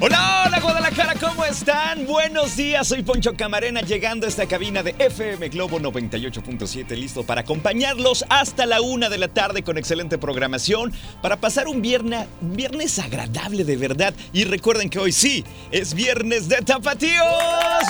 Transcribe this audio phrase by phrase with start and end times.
[0.00, 2.06] Hola, hola Guadalajara, ¿cómo están?
[2.06, 7.40] Buenos días, soy Poncho Camarena llegando a esta cabina de FM Globo 98.7, listo para
[7.40, 13.00] acompañarlos hasta la una de la tarde con excelente programación, para pasar un viernes, viernes
[13.00, 14.14] agradable de verdad.
[14.32, 17.10] Y recuerden que hoy sí, es viernes de tapatíos,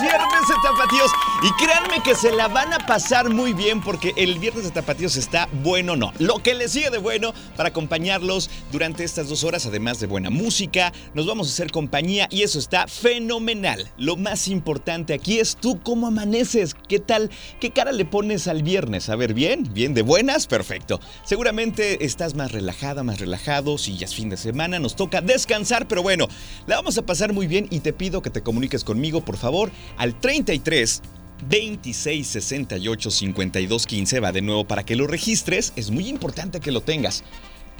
[0.00, 1.10] viernes de tapatíos.
[1.42, 5.16] Y créanme que se la van a pasar muy bien porque el viernes de tapatíos
[5.16, 6.14] está bueno, no.
[6.18, 10.30] Lo que les sigue de bueno para acompañarlos durante estas dos horas, además de buena
[10.30, 13.90] música, nos vamos a hacer compañía y eso está fenomenal.
[13.96, 18.62] Lo más importante aquí es tú cómo amaneces, qué tal, qué cara le pones al
[18.62, 19.08] viernes.
[19.08, 21.00] A ver, bien, bien de buenas, perfecto.
[21.24, 25.88] Seguramente estás más relajada, más relajado, si ya es fin de semana, nos toca descansar,
[25.88, 26.28] pero bueno,
[26.66, 29.72] la vamos a pasar muy bien y te pido que te comuniques conmigo, por favor,
[29.96, 31.02] al 33
[31.48, 36.72] 26 68 52 15 va de nuevo para que lo registres, es muy importante que
[36.72, 37.24] lo tengas.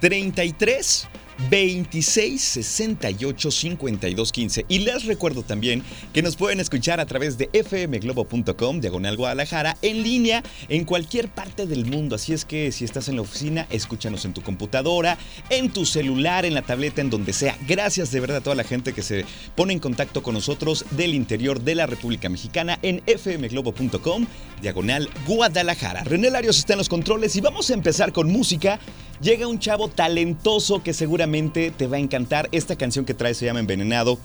[0.01, 1.09] 33
[1.51, 4.67] 26 68 52 15.
[4.69, 5.83] Y les recuerdo también
[6.13, 11.67] que nos pueden escuchar a través de fmglobo.com, diagonal Guadalajara, en línea en cualquier parte
[11.67, 12.17] del mundo.
[12.17, 15.19] Así es que si estás en la oficina, escúchanos en tu computadora,
[15.51, 17.57] en tu celular, en la tableta, en donde sea.
[17.67, 19.25] Gracias de verdad a toda la gente que se
[19.55, 24.27] pone en contacto con nosotros del interior de la República Mexicana en fmglobo.com,
[24.61, 26.05] diagonal Guadalajara.
[26.05, 28.79] René Larios está en los controles y vamos a empezar con música.
[29.21, 32.49] Llega un chavo talentoso que seguramente te va a encantar.
[32.53, 34.19] Esta canción que trae se llama Envenenado.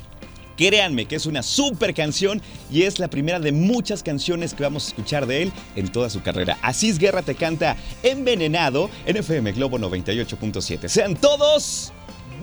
[0.58, 2.42] Créanme que es una super canción
[2.72, 6.10] y es la primera de muchas canciones que vamos a escuchar de él en toda
[6.10, 6.58] su carrera.
[6.62, 10.88] Asís Guerra te canta Envenenado en FM Globo 98.7.
[10.88, 11.92] Sean todos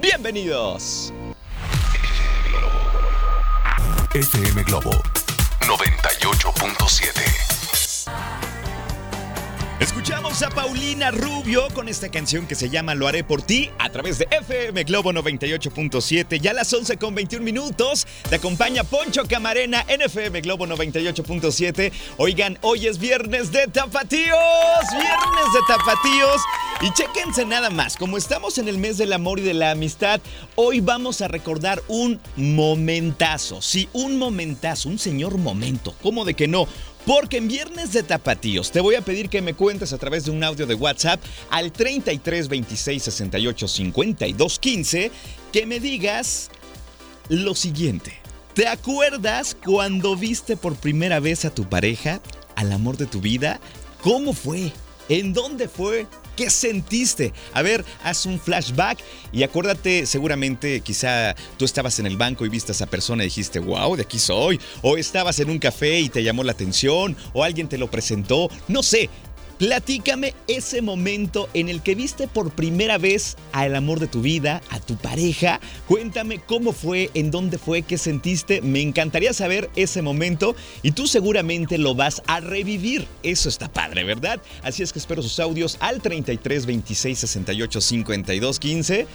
[0.00, 1.12] bienvenidos.
[4.12, 4.90] FM Globo
[5.60, 7.49] 98.7.
[9.80, 13.88] Escuchamos a Paulina Rubio con esta canción que se llama Lo haré por ti a
[13.88, 16.38] través de FM Globo 98.7.
[16.38, 21.92] Ya a las 11 con 21 minutos te acompaña Poncho Camarena en FM Globo 98.7.
[22.18, 24.36] Oigan, hoy es viernes de tapatíos,
[24.90, 26.42] viernes de tapatíos.
[26.82, 30.20] Y chéquense nada más, como estamos en el mes del amor y de la amistad,
[30.56, 33.62] hoy vamos a recordar un momentazo.
[33.62, 35.94] Sí, un momentazo, un señor momento.
[36.02, 36.68] ¿Cómo de que no?
[37.06, 40.30] Porque en Viernes de Tapatíos te voy a pedir que me cuentes a través de
[40.30, 45.10] un audio de WhatsApp al 33 26 68 52 15
[45.52, 46.50] que me digas
[47.28, 48.18] lo siguiente.
[48.54, 52.20] ¿Te acuerdas cuando viste por primera vez a tu pareja,
[52.56, 53.60] al amor de tu vida?
[54.02, 54.72] ¿Cómo fue?
[55.08, 56.06] ¿En dónde fue?
[56.40, 57.34] ¿Qué sentiste?
[57.52, 62.48] A ver, haz un flashback y acuérdate, seguramente quizá tú estabas en el banco y
[62.48, 64.58] viste a esa persona y dijiste, wow, de aquí soy.
[64.80, 68.48] O estabas en un café y te llamó la atención, o alguien te lo presentó,
[68.68, 69.10] no sé.
[69.60, 74.62] Platícame ese momento en el que viste por primera vez al amor de tu vida,
[74.70, 75.60] a tu pareja.
[75.86, 78.62] Cuéntame cómo fue, en dónde fue, qué sentiste.
[78.62, 83.06] Me encantaría saber ese momento y tú seguramente lo vas a revivir.
[83.22, 84.40] Eso está padre, ¿verdad?
[84.62, 89.06] Así es que espero sus audios al 33 26 68 52 15.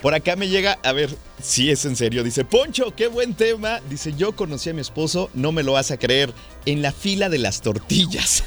[0.00, 1.10] Por acá me llega, a ver
[1.42, 2.22] si es en serio.
[2.22, 3.80] Dice, Poncho, qué buen tema.
[3.90, 6.32] Dice, yo conocí a mi esposo, no me lo vas a creer,
[6.66, 8.44] en la fila de las tortillas.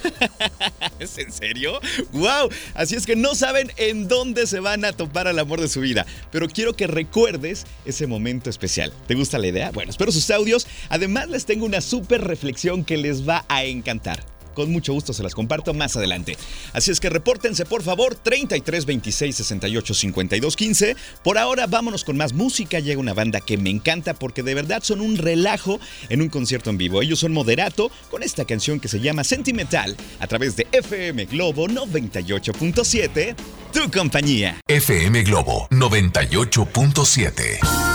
[1.00, 1.82] ¿Es en serio?
[2.14, 2.50] ¡Wow!
[2.74, 5.82] Así es que no saben en dónde se van a topar al amor de su
[5.82, 6.06] vida.
[6.32, 8.94] Pero quiero que recuerdes ese momento especial.
[9.08, 9.72] ¿Te gusta la idea?
[9.72, 10.68] Bueno, espero sus audios.
[10.88, 15.24] Además, les tengo una súper reflexión que les va a encantar con mucho gusto se
[15.24, 16.38] las comparto más adelante.
[16.74, 20.96] Así es que repórtense por favor 33 26 68 52 15.
[21.24, 22.80] Por ahora vámonos con más música.
[22.80, 26.70] Llega una banda que me encanta porque de verdad son un relajo en un concierto
[26.70, 27.02] en vivo.
[27.02, 31.68] Ellos son Moderato con esta canción que se llama Sentimental a través de FM Globo
[31.68, 33.36] 98.7.
[33.74, 34.60] Tu compañía.
[34.68, 37.91] FM Globo 98.7.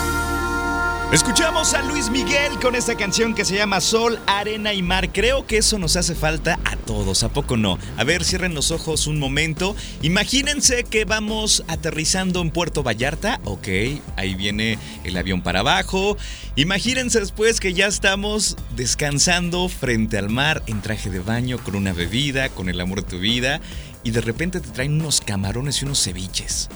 [1.12, 5.12] Escuchamos a Luis Miguel con esta canción que se llama Sol, Arena y Mar.
[5.12, 7.79] Creo que eso nos hace falta a todos, ¿a poco no?
[7.97, 9.76] A ver, cierren los ojos un momento.
[10.03, 13.41] Imagínense que vamos aterrizando en Puerto Vallarta.
[13.44, 13.69] Ok,
[14.17, 16.17] ahí viene el avión para abajo.
[16.56, 21.93] Imagínense después que ya estamos descansando frente al mar en traje de baño, con una
[21.93, 23.61] bebida, con el amor de tu vida.
[24.03, 26.69] Y de repente te traen unos camarones y unos ceviches.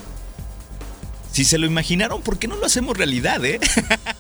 [1.33, 3.61] Si se lo imaginaron, ¿por qué no lo hacemos realidad, eh?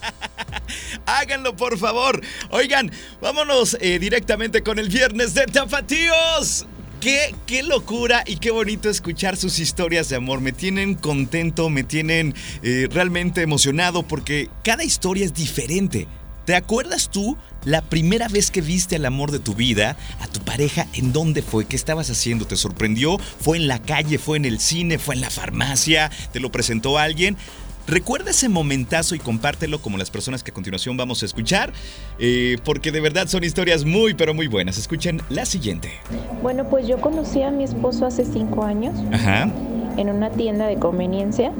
[1.07, 2.21] Háganlo, por favor.
[2.51, 2.91] Oigan,
[3.21, 6.67] vámonos eh, directamente con el viernes de Tapatíos.
[7.01, 10.43] Qué, qué, locura y qué bonito escuchar sus historias de amor.
[10.43, 16.07] Me tienen contento, me tienen eh, realmente emocionado porque cada historia es diferente.
[16.45, 20.41] ¿Te acuerdas tú la primera vez que viste al amor de tu vida, a tu
[20.41, 21.65] pareja, en dónde fue?
[21.65, 22.47] ¿Qué estabas haciendo?
[22.47, 23.19] ¿Te sorprendió?
[23.19, 24.19] ¿Fue en la calle?
[24.19, 24.99] ¿Fue en el cine?
[24.99, 26.11] ¿Fue en la farmacia?
[26.33, 27.37] ¿Te lo presentó alguien?
[27.91, 31.73] Recuerda ese momentazo y compártelo como las personas que a continuación vamos a escuchar,
[32.21, 34.79] eh, porque de verdad son historias muy, pero muy buenas.
[34.79, 35.91] Escuchen la siguiente.
[36.41, 39.51] Bueno, pues yo conocí a mi esposo hace cinco años Ajá.
[39.97, 41.51] en una tienda de conveniencia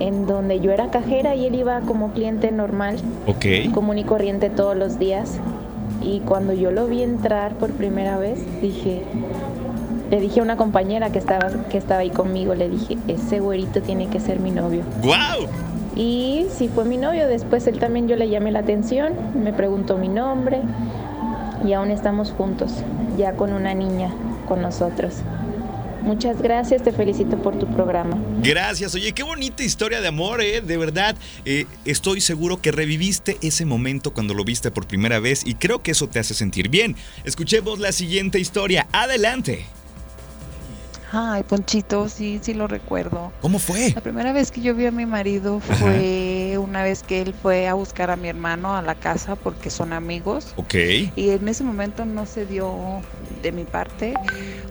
[0.00, 2.96] en donde yo era cajera y él iba como cliente normal,
[3.26, 3.44] Ok.
[3.74, 5.38] común y corriente todos los días.
[6.02, 9.02] Y cuando yo lo vi entrar por primera vez, dije,
[10.10, 13.82] le dije a una compañera que estaba, que estaba ahí conmigo, le dije, ese güerito
[13.82, 14.82] tiene que ser mi novio.
[15.02, 15.46] ¡Guau!
[15.96, 19.96] Y sí fue mi novio, después él también yo le llamé la atención, me preguntó
[19.96, 20.60] mi nombre
[21.66, 22.70] y aún estamos juntos,
[23.16, 24.12] ya con una niña
[24.46, 25.14] con nosotros.
[26.02, 28.16] Muchas gracias, te felicito por tu programa.
[28.40, 30.60] Gracias, oye, qué bonita historia de amor, ¿eh?
[30.60, 35.44] De verdad, eh, estoy seguro que reviviste ese momento cuando lo viste por primera vez
[35.44, 36.94] y creo que eso te hace sentir bien.
[37.24, 38.86] Escuchemos la siguiente historia.
[38.92, 39.64] Adelante.
[41.18, 43.32] Ay, Ponchito, sí, sí lo recuerdo.
[43.40, 43.90] ¿Cómo fue?
[43.94, 47.68] La primera vez que yo vi a mi marido fue una vez que él fue
[47.68, 50.52] a buscar a mi hermano a la casa porque son amigos.
[50.56, 50.74] Ok.
[51.16, 53.00] Y en ese momento no se dio
[53.42, 54.12] de mi parte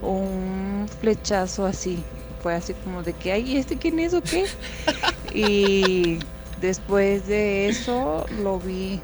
[0.03, 2.03] un flechazo así.
[2.43, 4.45] Fue así como de que, ay, ¿este quién es o qué?
[5.33, 6.19] y
[6.61, 9.01] después de eso lo vi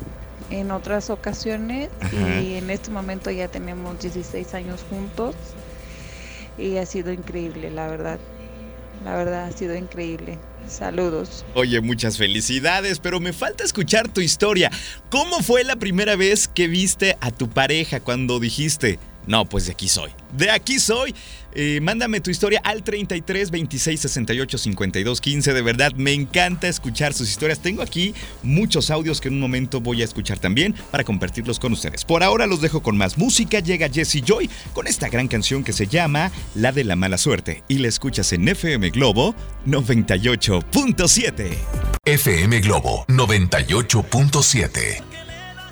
[0.51, 2.39] en otras ocasiones Ajá.
[2.39, 5.33] y en este momento ya tenemos 16 años juntos
[6.57, 8.19] y ha sido increíble, la verdad.
[9.03, 10.37] La verdad ha sido increíble.
[10.67, 11.43] Saludos.
[11.55, 14.71] Oye, muchas felicidades, pero me falta escuchar tu historia.
[15.09, 19.73] ¿Cómo fue la primera vez que viste a tu pareja cuando dijiste, no, pues de
[19.73, 20.11] aquí soy?
[20.35, 21.13] De aquí soy.
[21.53, 25.53] Eh, mándame tu historia al 33 26 68 52 15.
[25.53, 27.59] De verdad, me encanta escuchar sus historias.
[27.59, 31.73] Tengo aquí muchos audios que en un momento voy a escuchar también para compartirlos con
[31.73, 32.05] ustedes.
[32.05, 33.59] Por ahora los dejo con más música.
[33.59, 37.63] Llega Jesse Joy con esta gran canción que se llama La de la mala suerte
[37.67, 39.35] y la escuchas en FM Globo
[39.65, 41.57] 98.7.
[42.05, 45.10] FM Globo 98.7.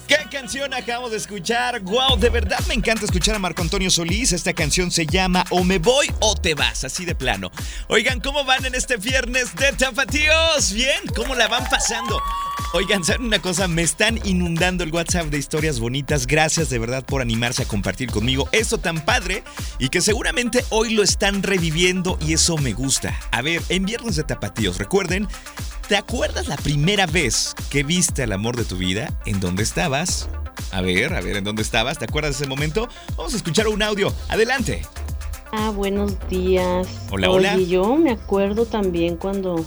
[0.09, 1.81] ¿Qué canción acabamos de escuchar?
[1.81, 2.17] ¡Wow!
[2.17, 4.33] De verdad me encanta escuchar a Marco Antonio Solís.
[4.33, 7.51] Esta canción se llama O me voy o te vas, así de plano.
[7.89, 10.73] Oigan, ¿cómo van en este viernes de Tapatíos?
[10.73, 10.99] ¿Bien?
[11.15, 12.19] ¿Cómo la van pasando?
[12.73, 13.67] Oigan, ¿saben una cosa?
[13.67, 16.27] Me están inundando el WhatsApp de historias bonitas.
[16.27, 19.43] Gracias de verdad por animarse a compartir conmigo esto tan padre
[19.79, 23.19] y que seguramente hoy lo están reviviendo y eso me gusta.
[23.31, 25.27] A ver, en Viernes de Tapatíos, recuerden,
[25.87, 29.17] ¿te acuerdas la primera vez que viste al amor de tu vida?
[29.25, 30.29] ¿En dónde estabas?
[30.71, 31.97] A ver, a ver, ¿en dónde estabas?
[31.97, 32.87] ¿Te acuerdas de ese momento?
[33.17, 34.13] Vamos a escuchar un audio.
[34.27, 34.83] Adelante.
[35.51, 36.87] Ah, buenos días.
[37.09, 37.57] Hola, Oye, hola.
[37.57, 39.65] yo me acuerdo también cuando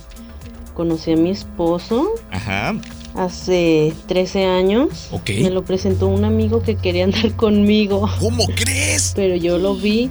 [0.75, 2.75] conocí a mi esposo Ajá.
[3.15, 5.09] hace 13 años.
[5.13, 5.31] Ok.
[5.41, 9.13] Me lo presentó un amigo que quería andar conmigo, ¿Cómo crees?
[9.15, 10.11] pero yo lo vi.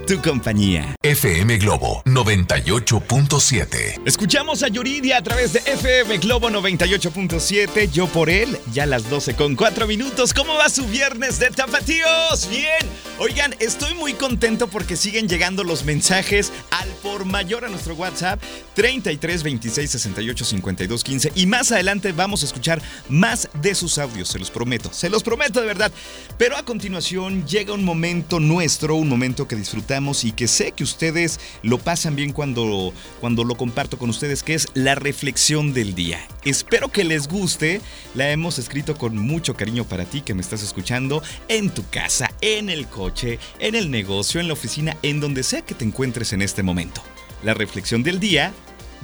[0.09, 0.95] tu compañía.
[1.03, 4.01] FM Globo 98.7.
[4.05, 7.91] Escuchamos a Yuridia a través de FM Globo 98.7.
[7.91, 10.33] Yo por él, ya las 12 con 4 minutos.
[10.33, 12.49] ¿Cómo va su viernes de tapatíos?
[12.49, 12.89] Bien.
[13.19, 18.41] Oigan, estoy muy contento porque siguen llegando los mensajes al por mayor a nuestro WhatsApp
[18.73, 21.33] 33 26 68 52 15.
[21.35, 24.91] Y más adelante vamos a escuchar más de sus audios, se los prometo.
[24.91, 25.91] Se los prometo de verdad.
[26.39, 30.83] Pero a continuación llega un momento nuestro, un momento que disfrutamos y que sé que
[30.83, 35.93] ustedes lo pasan bien cuando, cuando lo comparto con ustedes, que es la reflexión del
[35.93, 36.19] día.
[36.45, 37.81] Espero que les guste.
[38.15, 42.31] La hemos escrito con mucho cariño para ti que me estás escuchando en tu casa,
[42.39, 46.31] en el coche, en el negocio, en la oficina, en donde sea que te encuentres
[46.31, 47.01] en este momento.
[47.43, 48.53] La reflexión del día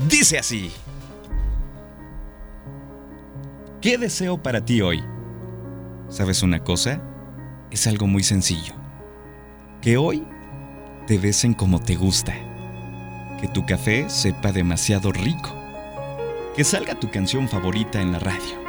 [0.09, 0.71] dice así.
[3.81, 5.03] ¿Qué deseo para ti hoy?
[6.07, 7.01] ¿Sabes una cosa?
[7.69, 8.73] Es algo muy sencillo.
[9.81, 10.25] Que hoy
[11.07, 12.33] te besen como te gusta,
[13.39, 15.53] que tu café sepa demasiado rico,
[16.55, 18.63] que salga tu canción favorita en la radio,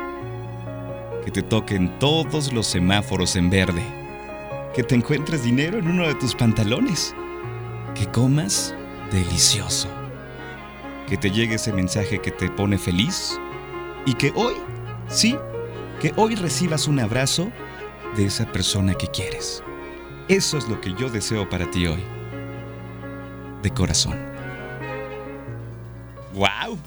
[1.25, 3.83] que te toquen todos los semáforos en verde,
[4.75, 7.15] que te encuentres dinero en uno de tus pantalones,
[7.95, 8.75] que comas
[9.11, 9.89] delicioso,
[11.09, 13.41] que te llegue ese mensaje que te pone feliz.
[14.05, 14.55] Y que hoy,
[15.09, 15.37] sí,
[16.01, 17.51] que hoy recibas un abrazo
[18.17, 19.65] de esa persona que quieres.
[20.29, 22.05] Eso es lo que yo deseo para ti hoy
[23.63, 24.19] de corazón.
[26.35, 26.79] ¡Wow!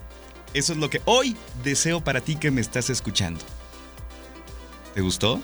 [0.53, 3.41] Eso es lo que hoy deseo para ti que me estás escuchando.
[4.93, 5.41] ¿Te gustó?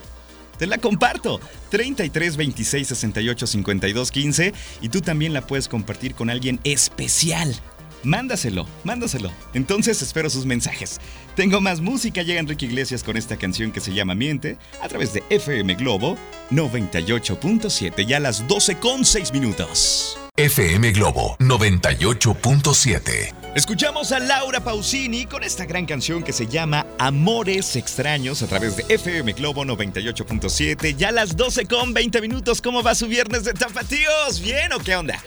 [0.58, 1.40] Te la comparto.
[1.70, 7.56] 33 26 68 52 15 y tú también la puedes compartir con alguien especial.
[8.04, 9.32] Mándaselo, mándaselo.
[9.54, 11.00] Entonces espero sus mensajes.
[11.36, 15.14] Tengo más música, llega Enrique Iglesias con esta canción que se llama Miente a través
[15.14, 16.16] de FM Globo
[16.52, 20.20] 98.7, ya a las 12 con 6 minutos.
[20.38, 23.45] FM Globo 98.7.
[23.56, 28.76] Escuchamos a Laura Pausini con esta gran canción que se llama Amores Extraños a través
[28.76, 30.98] de FM Globo 98.7.
[30.98, 32.62] Ya a las 12 con 20 minutos.
[32.62, 34.42] ¿Cómo va su viernes de tapatíos?
[34.42, 35.24] ¿Bien o qué onda?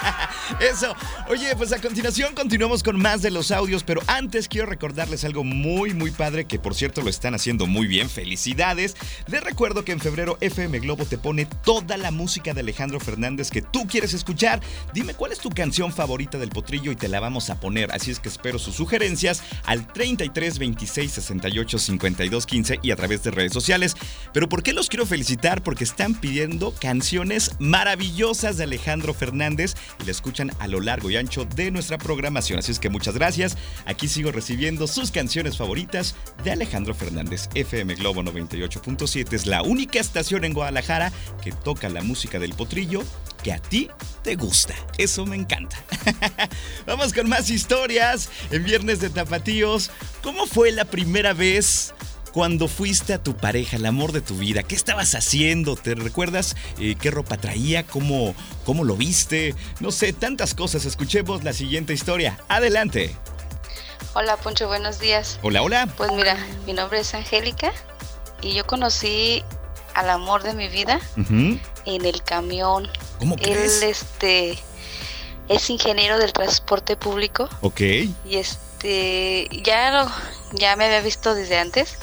[0.60, 0.96] Eso.
[1.28, 5.44] Oye, pues a continuación continuamos con más de los audios, pero antes quiero recordarles algo
[5.44, 8.08] muy, muy padre que por cierto lo están haciendo muy bien.
[8.08, 8.96] Felicidades.
[9.26, 13.50] Les recuerdo que en febrero FM Globo te pone toda la música de Alejandro Fernández
[13.50, 14.62] que tú quieres escuchar
[14.94, 17.65] Dime cuál es tu canción favorita del potrillo y te la vamos a poner.
[17.90, 23.22] Así es que espero sus sugerencias al 33 26 68 52 15 y a través
[23.22, 23.96] de redes sociales.
[24.32, 25.62] Pero ¿por qué los quiero felicitar?
[25.62, 31.16] Porque están pidiendo canciones maravillosas de Alejandro Fernández y la escuchan a lo largo y
[31.16, 32.58] ancho de nuestra programación.
[32.58, 33.56] Así es que muchas gracias.
[33.84, 37.48] Aquí sigo recibiendo sus canciones favoritas de Alejandro Fernández.
[37.54, 43.02] FM Globo 98.7 es la única estación en Guadalajara que toca la música del potrillo
[43.46, 43.88] que a ti
[44.24, 44.74] te gusta.
[44.98, 45.76] Eso me encanta.
[46.86, 49.92] Vamos con más historias en Viernes de Tapatíos.
[50.20, 51.94] ¿Cómo fue la primera vez
[52.32, 54.64] cuando fuiste a tu pareja, el amor de tu vida?
[54.64, 55.76] ¿Qué estabas haciendo?
[55.76, 57.86] ¿Te recuerdas eh, qué ropa traía?
[57.86, 58.34] ¿Cómo,
[58.64, 59.54] ¿Cómo lo viste?
[59.78, 60.84] No sé, tantas cosas.
[60.84, 62.40] Escuchemos la siguiente historia.
[62.48, 63.14] Adelante.
[64.14, 65.38] Hola Poncho, buenos días.
[65.42, 65.86] Hola, hola.
[65.96, 66.36] Pues mira,
[66.66, 67.70] mi nombre es Angélica
[68.42, 69.44] y yo conocí
[69.94, 71.60] al amor de mi vida en
[72.04, 72.90] el camión.
[73.18, 73.82] ¿Cómo crees?
[73.82, 74.58] Él este
[75.48, 77.48] es ingeniero del transporte público.
[77.60, 77.80] Ok.
[77.80, 80.10] Y este ya lo,
[80.52, 81.96] ya me había visto desde antes,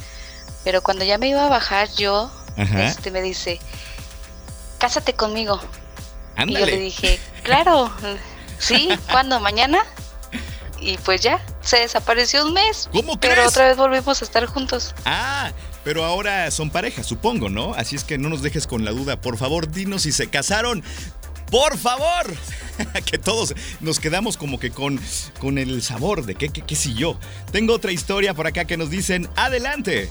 [0.63, 3.59] pero cuando ya me iba a bajar yo, este me dice,
[4.77, 5.59] "Cásate conmigo."
[6.45, 7.91] Y yo le dije, "Claro."
[8.59, 9.39] sí, ¿cuándo?
[9.39, 9.83] ¿Mañana?
[10.79, 12.89] Y pues ya, se desapareció un mes.
[12.91, 13.35] ¿Cómo crees?
[13.35, 14.93] Pero otra vez volvimos a estar juntos.
[15.05, 15.51] Ah,
[15.83, 17.73] pero ahora son pareja, supongo, ¿no?
[17.73, 19.19] Así es que no nos dejes con la duda.
[19.19, 20.83] Por favor, dinos si se casaron.
[21.51, 22.33] Por favor,
[23.05, 24.99] que todos nos quedamos como que con,
[25.39, 27.19] con el sabor de qué, qué, qué si yo.
[27.51, 30.09] Tengo otra historia por acá que nos dicen, adelante.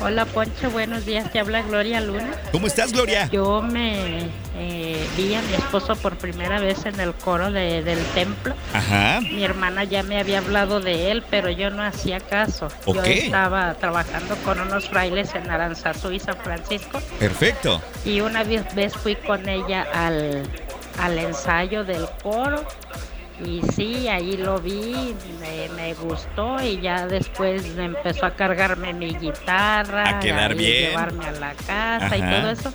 [0.00, 2.30] Hola Poncho, buenos días, te habla Gloria Luna.
[2.50, 3.28] ¿Cómo estás Gloria?
[3.30, 4.79] Yo me eh,
[5.20, 8.54] vi a mi esposo por primera vez en el coro de, del templo.
[8.72, 9.20] Ajá.
[9.20, 12.68] Mi hermana ya me había hablado de él, pero yo no hacía caso.
[12.86, 12.96] Ok.
[12.96, 17.00] Yo estaba trabajando con unos frailes en Aranzazú y San Francisco.
[17.18, 17.82] Perfecto.
[18.04, 20.42] Y una vez, fui con ella al,
[20.98, 22.64] al ensayo del coro
[23.44, 25.14] Y sí, ahí lo vi,
[25.76, 30.90] me, gustó y ya después empezó a cargarme mi guitarra, a quedar bien.
[30.90, 32.72] llevarme a la casa y todo eso.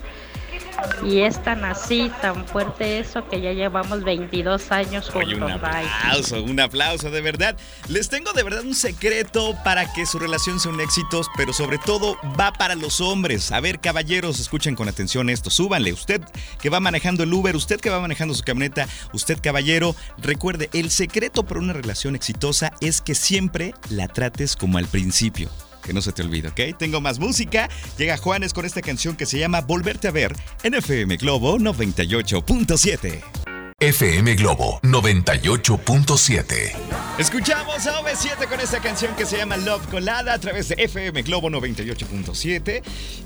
[1.04, 5.34] Y es tan así, tan fuerte eso que ya llevamos 22 años juntos.
[5.34, 7.58] un aplauso, un aplauso, de verdad.
[7.88, 11.78] Les tengo de verdad un secreto para que su relación sea un éxito, pero sobre
[11.78, 13.52] todo va para los hombres.
[13.52, 15.50] A ver, caballeros, escuchen con atención esto.
[15.50, 15.94] Súbanle.
[15.94, 16.22] Usted
[16.60, 20.92] que va manejando el Uber, usted que va manejando su camioneta, usted caballero, recuerde, el
[20.92, 25.50] secreto para una relación exitosa es que siempre la trates como al principio
[25.86, 26.78] que no se te olvide, ¿ok?
[26.78, 27.70] Tengo más música.
[27.98, 33.45] Llega Juanes con esta canción que se llama Volverte a ver en FM Globo 98.7.
[33.82, 36.72] FM Globo 98.7.
[37.20, 41.24] Escuchamos a OV7 con esta canción que se llama Love Colada a través de FM
[41.24, 42.82] Globo 98.7.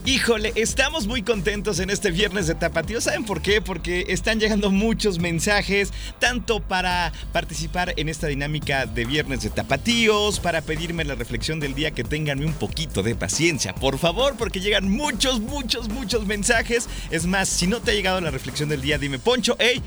[0.06, 3.00] Híjole, estamos muy contentos en este viernes de Tapatío.
[3.00, 3.62] ¿Saben por qué?
[3.62, 10.40] Porque están llegando muchos mensajes, tanto para participar en esta dinámica de viernes de Tapatíos,
[10.40, 14.62] para pedirme la reflexión del día, que tengan un poquito de paciencia, por favor, porque
[14.62, 16.90] llegan muchos, muchos, muchos mensajes.
[17.12, 19.84] Es más, si no te ha llegado la reflexión del día, dime, Poncho, hey,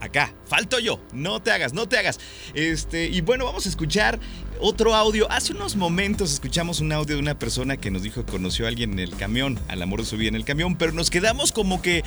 [0.00, 2.18] acá, falto yo, no te hagas, no te hagas.
[2.54, 4.18] Este, y bueno, vamos a escuchar
[4.60, 5.30] otro audio.
[5.30, 8.68] Hace unos momentos escuchamos un audio de una persona que nos dijo que conoció a
[8.68, 11.52] alguien en el camión, al amor de su vida en el camión, pero nos quedamos
[11.52, 12.04] como que,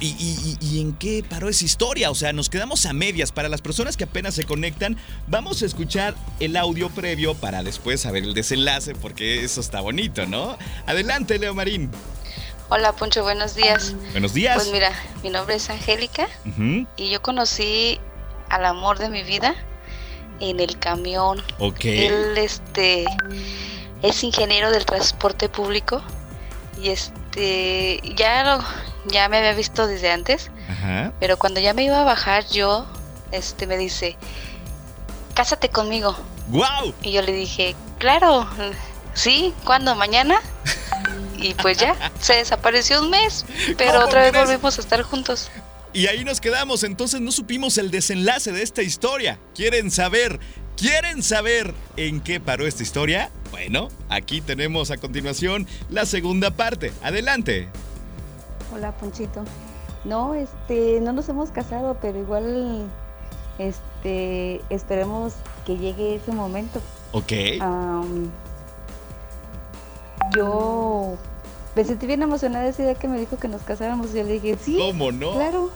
[0.00, 2.10] ¿y, en qué paró esa historia?
[2.10, 3.32] O sea, nos quedamos a medias.
[3.32, 8.00] Para las personas que apenas se conectan, vamos a escuchar el audio previo para después
[8.00, 10.56] saber el desenlace, porque eso está bonito, ¿no?
[10.86, 11.90] Adelante, Leo Marín.
[12.70, 13.94] Hola Poncho, buenos días.
[14.12, 14.56] Buenos días.
[14.56, 16.28] Pues mira, mi nombre es Angélica
[16.96, 17.98] y yo conocí
[18.50, 19.54] al amor de mi vida
[20.38, 21.42] en el camión.
[21.58, 21.86] Ok.
[21.86, 23.06] Él este
[24.02, 26.02] es ingeniero del transporte público
[26.78, 28.64] y este ya lo,
[29.06, 30.50] ya me había visto desde antes.
[30.68, 31.14] Ajá.
[31.20, 32.86] Pero cuando ya me iba a bajar yo
[33.32, 34.18] este me dice,
[35.32, 36.14] "Cásate conmigo."
[36.48, 36.94] Wow.
[37.00, 38.46] Y yo le dije, "Claro."
[39.14, 39.94] Sí, ¿cuándo?
[39.94, 40.38] ¿Mañana?
[41.38, 43.44] y pues ya, se desapareció un mes,
[43.76, 45.50] pero otra vez volvimos a estar juntos.
[45.92, 49.38] Y ahí nos quedamos, entonces no supimos el desenlace de esta historia.
[49.54, 50.38] ¿Quieren saber?
[50.76, 53.30] ¿Quieren saber en qué paró esta historia?
[53.50, 56.92] Bueno, aquí tenemos a continuación la segunda parte.
[57.02, 57.68] Adelante.
[58.72, 59.44] Hola, Ponchito.
[60.04, 62.88] No, este, no nos hemos casado, pero igual,
[63.58, 65.32] este, esperemos
[65.66, 66.80] que llegue ese momento.
[67.12, 67.32] Ok
[70.36, 71.14] yo
[71.74, 74.12] me sentí bien emocionada esa idea que me dijo que nos casáramos.
[74.12, 74.78] Y yo le dije, sí.
[74.78, 75.32] ¿Cómo no?
[75.32, 75.70] Claro.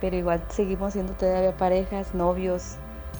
[0.00, 2.76] Pero igual seguimos siendo todavía parejas, novios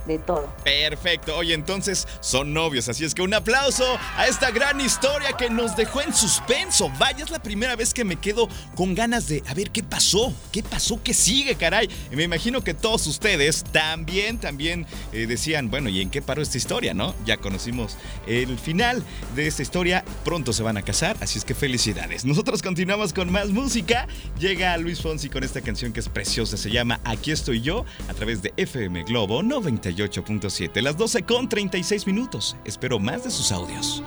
[0.07, 0.53] de todo.
[0.65, 1.37] Perfecto.
[1.37, 3.85] Oye, entonces son novios, así es que un aplauso
[4.17, 6.91] a esta gran historia que nos dejó en suspenso.
[6.99, 10.33] Vaya, es la primera vez que me quedo con ganas de a ver qué pasó,
[10.53, 11.89] qué pasó, qué sigue, caray.
[12.13, 16.43] Y me imagino que todos ustedes también, también eh, decían, bueno, ¿y en qué paró
[16.43, 17.15] esta historia, no?
[17.25, 19.03] Ya conocimos el final
[19.35, 20.05] de esta historia.
[20.25, 22.25] Pronto se van a casar, así es que felicidades.
[22.25, 24.07] Nosotros continuamos con más música.
[24.39, 28.15] Llega Luis Fonsi con esta canción que es preciosa, se llama Aquí estoy yo a
[28.15, 32.57] través de FM Globo 91 98.7, las 12 con 36 minutos.
[32.65, 34.03] Espero más de sus audios.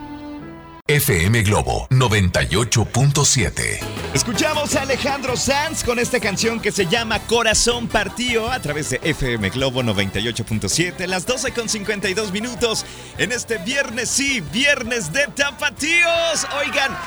[0.88, 3.80] FM Globo 98.7.
[4.16, 9.00] Escuchamos a Alejandro Sanz con esta canción que se llama Corazón Partido a través de
[9.04, 12.88] FM Globo 98.7, las 12 con 52 minutos
[13.20, 16.48] en este viernes, sí, viernes de tapatíos.
[16.60, 16.98] Oigan,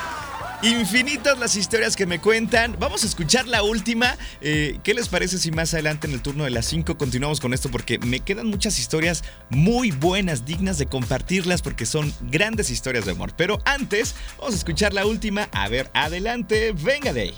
[0.63, 2.77] Infinitas las historias que me cuentan.
[2.79, 4.15] Vamos a escuchar la última.
[4.39, 7.53] Eh, ¿Qué les parece si más adelante en el turno de las 5 continuamos con
[7.53, 7.69] esto?
[7.69, 13.11] Porque me quedan muchas historias muy buenas, dignas de compartirlas porque son grandes historias de
[13.11, 13.33] amor.
[13.35, 15.49] Pero antes, vamos a escuchar la última.
[15.51, 17.35] A ver, adelante, venga de ahí.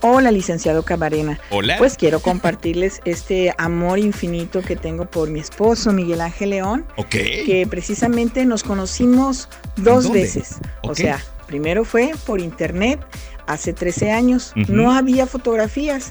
[0.00, 1.38] Hola, licenciado Camarena.
[1.50, 1.78] Hola.
[1.78, 6.84] Pues quiero compartirles este amor infinito que tengo por mi esposo, Miguel Ángel León.
[6.96, 7.10] Ok.
[7.10, 10.56] Que precisamente nos conocimos dos veces.
[10.82, 11.22] O sea,
[11.54, 12.98] Primero fue por internet,
[13.46, 14.52] hace 13 años.
[14.66, 16.10] No había fotografías.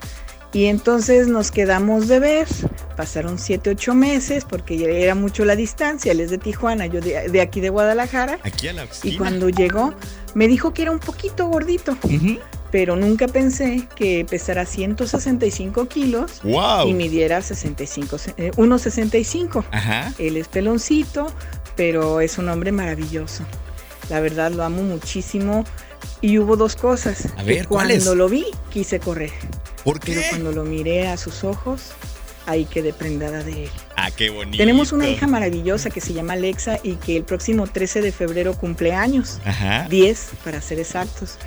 [0.53, 2.47] Y entonces nos quedamos de ver.
[2.95, 6.13] Pasaron 7, 8 meses porque ya era mucho la distancia.
[6.13, 8.39] Él es de Tijuana, yo de, aquí de Guadalajara.
[8.43, 9.93] Aquí a la Y cuando llegó,
[10.33, 11.97] me dijo que era un poquito gordito.
[12.71, 16.39] Pero nunca pensé que pesara 165 kilos
[16.85, 19.65] y midiera 65, 1,65.
[19.73, 21.27] Eh, Él es peloncito,
[21.75, 23.43] pero es un hombre maravilloso.
[24.09, 25.65] La verdad lo amo muchísimo.
[26.21, 27.27] Y hubo dos cosas.
[27.37, 29.31] A ver, cuando lo vi, quise correr.
[29.83, 30.13] ¿Por qué?
[30.13, 31.91] Pero cuando lo miré a sus ojos,
[32.45, 33.69] ahí quedé prendada de él.
[33.97, 34.57] Ah, qué bonito.
[34.57, 38.53] Tenemos una hija maravillosa que se llama Alexa y que el próximo 13 de febrero
[38.53, 39.39] cumple años.
[39.45, 39.87] Ajá.
[39.89, 41.37] 10 para ser exactos.